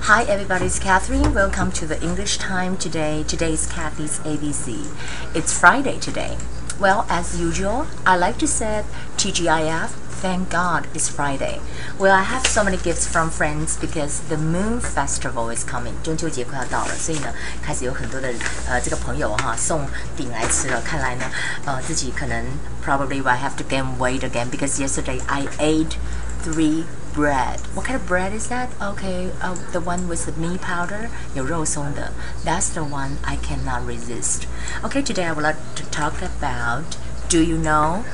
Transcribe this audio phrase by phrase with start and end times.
[0.00, 0.64] Hi, everybody.
[0.64, 1.34] It's Catherine.
[1.34, 3.24] Welcome to the English Time today.
[3.24, 4.88] Today is Kathy's ABC.
[5.34, 6.38] It's Friday today.
[6.80, 8.84] Well, as usual, I like to say
[9.18, 9.90] TGIF.
[10.16, 11.60] Thank God it's Friday.
[11.98, 15.92] Well, I have so many gifts from friends because the Moon Festival is coming.
[16.02, 17.30] 中秋节快要到了，所以呢，
[17.62, 18.32] 开始有很多的
[18.66, 20.80] 呃这个朋友哈送饼来吃了。
[20.80, 21.24] 看来呢，
[21.66, 22.42] 呃自己可能
[22.82, 25.96] probably will have to gain weight again because yesterday I ate
[26.40, 27.60] three bread.
[27.74, 28.70] What kind of bread is that?
[28.80, 32.12] Okay, uh, the one with the meat powder, 有肉松的.
[32.44, 34.46] That's the one I cannot resist.
[34.84, 36.84] Okay, today I would like to talk about
[37.28, 38.04] do you know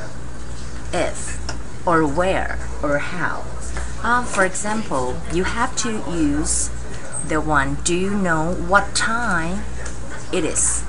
[0.92, 1.38] if
[1.84, 3.44] or where or how.
[4.02, 6.70] Um, for example, you have to use
[7.26, 9.64] the one do you know what time
[10.32, 10.84] it is.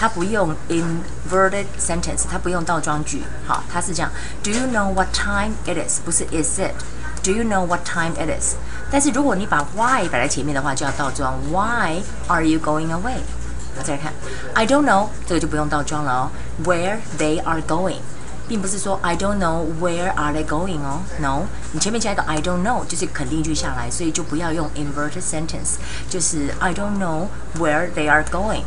[0.00, 4.10] 它不用 inverted sentence，它不用倒装句，好，它是这样：
[4.42, 6.00] Do you know what time it is？
[6.04, 8.54] 不是 is it。Do you know what time it is？
[8.90, 11.34] 但是如果你把 why 摆在前面的话，就要倒装。
[11.50, 13.18] Why are you going away？
[13.78, 14.12] 我再看，
[14.54, 16.30] I don't know，这个就不用倒装了哦。
[16.64, 17.96] Where they are going，
[18.46, 25.74] 并不是说 I don't know where are they going 哦，No，你前面加一个 I don't know 就是肯定句下来，所以就不要用 inverted sentence，
[26.08, 27.26] 就是 I don't know
[27.58, 28.62] where they are going。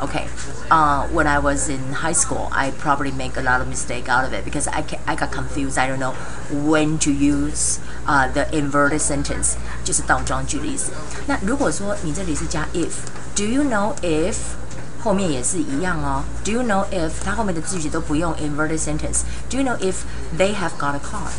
[0.00, 0.26] okay
[0.70, 4.24] uh, when I was in high school I probably make a lot of mistake out
[4.24, 6.14] of it because I, I got confused I don't know
[6.50, 10.90] when to use uh, the inverted sentence 就是倒装句的意思
[11.26, 12.90] 那如果说你这里是加 if
[13.36, 14.34] do you know if
[15.00, 19.94] 后面也是一样哦 do you know if 它后面的句子都不用 inverted sentence do you know if
[20.36, 21.30] they have got a car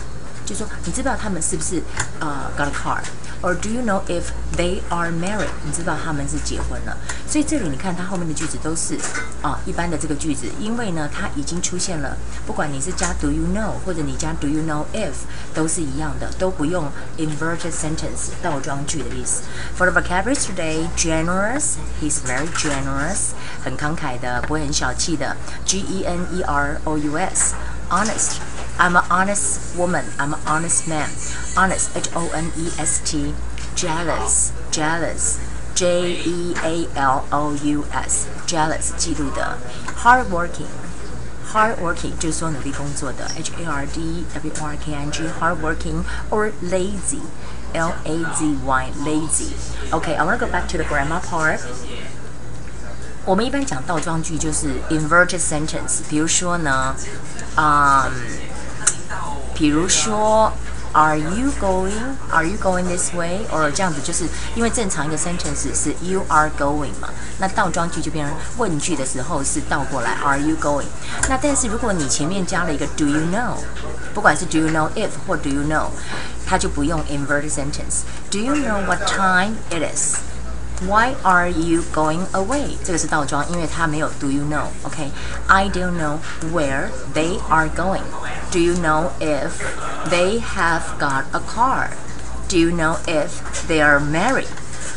[0.45, 1.81] 就说你知道他们是不是
[2.19, 5.49] 呃 got a car，or do you know if they are married？
[5.65, 6.95] 你知道他们是结婚了。
[7.29, 8.97] 所以这里你看它后面的句子都是
[9.41, 15.13] 啊一般的这个句子，因为呢它已经出现了，不管你是加 do you know 或者你加 do you know if
[15.53, 19.43] 都是一样的，都不用 inverted sentence 倒装句的意思。
[19.77, 23.31] For the vocabulary today, generous, he's very generous，
[23.63, 25.35] 很慷慨的，不会很小气的。
[25.65, 27.53] G E N E R O U S,
[27.89, 30.03] honest。I'm an honest woman.
[30.17, 31.07] I'm an honest man.
[31.55, 33.33] Honest, H O N E S T.
[33.73, 35.35] Jealous, jealous,
[35.79, 38.27] J E A L O U S.
[38.47, 39.57] Jealous, 嫉妒的。
[40.01, 40.69] Hardworking,
[41.51, 43.29] hardworking 就是说努力工作的。
[43.37, 45.23] H A R D W R K I N G.
[45.39, 47.21] Hardworking or lazy.
[47.73, 49.53] L A Z Y, lazy.
[49.91, 51.59] Okay, I want to go back to the grammar part.
[53.25, 56.95] 我们一般讲倒装句就是 inverted sentence，比如说呢，
[57.55, 58.13] 嗯、um,。
[59.57, 60.51] 比如说
[60.93, 61.93] ，Are you going?
[62.31, 63.45] Are you going this way?
[63.51, 67.09] Or 这样子，就是因为正常一个 sentence 是 You are going 嘛，
[67.39, 70.85] 那倒装句就变成问句的时候是倒过来 Are you going？
[71.29, 73.57] 那但是如果你前面加了一个 Do you know？
[74.13, 75.89] 不管是 Do you know if 或 Do you know，
[76.45, 79.83] 它就不用 inverted sentence。Do you know what time it
[80.79, 82.77] is？Why are you going away？
[82.83, 86.19] 这个是倒装，因为它没有 Do you know。OK，I don't know
[86.53, 89.51] where they are going。Do you know if
[90.09, 91.89] they have got a car?
[92.49, 93.29] Do you know if
[93.67, 94.47] they are married?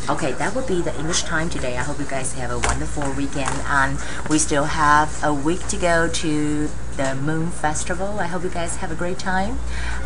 [0.07, 1.77] Okay, that would be the English time today.
[1.77, 3.97] I hope you guys have a wonderful weekend and
[4.29, 8.20] we still have a week to go to the Moon Festival.
[8.20, 9.58] I hope you guys have a great time.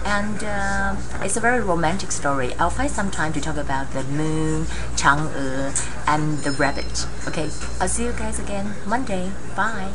[0.04, 2.54] And uh, it's a very romantic story.
[2.54, 4.64] I'll find some time to talk about the moon,
[4.96, 5.72] Chang'e,
[6.06, 7.06] and the rabbit.
[7.26, 7.50] Okay,
[7.80, 9.30] I'll see you guys again Monday.
[9.54, 9.92] Bye.